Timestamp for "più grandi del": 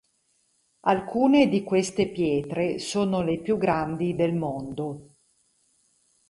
3.39-4.33